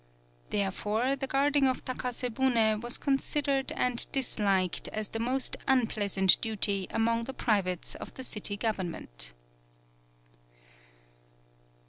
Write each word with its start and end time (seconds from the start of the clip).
Therefore, 0.49 1.15
the 1.15 1.27
guarding 1.27 1.67
of 1.67 1.85
Takase 1.85 2.33
bune 2.33 2.79
was 2.81 2.97
considered 2.97 3.71
and 3.73 4.11
disliked 4.11 4.87
as 4.87 5.09
the 5.09 5.19
most 5.19 5.57
unpleasant 5.67 6.41
duty 6.41 6.87
among 6.89 7.25
the 7.25 7.35
pri 7.35 7.61
vates 7.61 7.93
of 7.93 8.11
the 8.15 8.23
city 8.23 8.57
government. 8.57 9.33